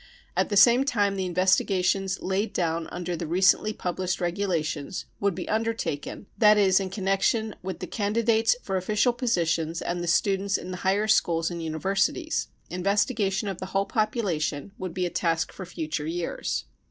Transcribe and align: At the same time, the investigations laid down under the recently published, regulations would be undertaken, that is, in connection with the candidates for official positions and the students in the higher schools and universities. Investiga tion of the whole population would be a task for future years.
At 0.35 0.49
the 0.49 0.57
same 0.57 0.83
time, 0.83 1.15
the 1.15 1.27
investigations 1.27 2.19
laid 2.23 2.53
down 2.53 2.87
under 2.87 3.15
the 3.15 3.27
recently 3.27 3.71
published, 3.71 4.19
regulations 4.19 5.05
would 5.19 5.35
be 5.35 5.47
undertaken, 5.47 6.25
that 6.39 6.57
is, 6.57 6.79
in 6.79 6.89
connection 6.89 7.53
with 7.61 7.81
the 7.81 7.85
candidates 7.85 8.55
for 8.63 8.77
official 8.77 9.13
positions 9.13 9.79
and 9.79 10.01
the 10.03 10.07
students 10.07 10.57
in 10.57 10.71
the 10.71 10.77
higher 10.77 11.07
schools 11.07 11.51
and 11.51 11.61
universities. 11.61 12.47
Investiga 12.71 13.31
tion 13.31 13.47
of 13.47 13.59
the 13.59 13.67
whole 13.77 13.85
population 13.85 14.71
would 14.79 14.95
be 14.95 15.05
a 15.05 15.11
task 15.11 15.51
for 15.51 15.67
future 15.67 16.07
years. 16.07 16.65